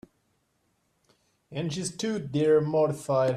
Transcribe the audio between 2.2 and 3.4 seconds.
there mortified.